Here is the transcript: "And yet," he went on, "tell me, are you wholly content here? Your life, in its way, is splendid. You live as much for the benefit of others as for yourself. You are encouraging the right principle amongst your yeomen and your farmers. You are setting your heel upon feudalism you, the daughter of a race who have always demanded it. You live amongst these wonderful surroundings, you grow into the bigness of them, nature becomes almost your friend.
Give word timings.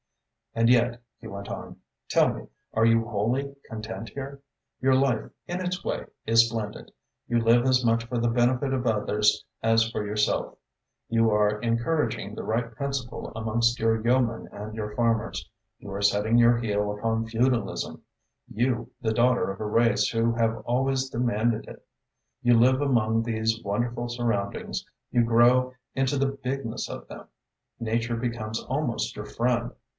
"And 0.55 0.67
yet," 0.67 1.01
he 1.19 1.27
went 1.27 1.47
on, 1.47 1.77
"tell 2.09 2.33
me, 2.33 2.47
are 2.73 2.85
you 2.85 3.05
wholly 3.05 3.55
content 3.69 4.09
here? 4.09 4.41
Your 4.81 4.95
life, 4.95 5.29
in 5.47 5.61
its 5.61 5.85
way, 5.85 6.07
is 6.25 6.47
splendid. 6.49 6.91
You 7.27 7.39
live 7.39 7.65
as 7.65 7.85
much 7.85 8.05
for 8.05 8.17
the 8.17 8.27
benefit 8.27 8.73
of 8.73 8.85
others 8.87 9.45
as 9.63 9.89
for 9.91 10.03
yourself. 10.05 10.57
You 11.07 11.29
are 11.29 11.61
encouraging 11.61 12.33
the 12.35 12.43
right 12.43 12.69
principle 12.71 13.31
amongst 13.33 13.79
your 13.79 14.01
yeomen 14.03 14.49
and 14.51 14.73
your 14.75 14.93
farmers. 14.95 15.47
You 15.77 15.91
are 15.93 16.01
setting 16.01 16.37
your 16.37 16.57
heel 16.57 16.91
upon 16.97 17.27
feudalism 17.27 18.01
you, 18.51 18.91
the 19.01 19.13
daughter 19.13 19.51
of 19.51 19.61
a 19.61 19.65
race 19.67 20.09
who 20.09 20.33
have 20.33 20.57
always 20.65 21.09
demanded 21.09 21.67
it. 21.67 21.85
You 22.41 22.59
live 22.59 22.81
amongst 22.81 23.25
these 23.27 23.63
wonderful 23.63 24.09
surroundings, 24.09 24.83
you 25.11 25.23
grow 25.23 25.75
into 25.93 26.17
the 26.17 26.27
bigness 26.43 26.89
of 26.89 27.07
them, 27.07 27.27
nature 27.79 28.17
becomes 28.17 28.59
almost 28.63 29.15
your 29.15 29.25
friend. 29.25 29.71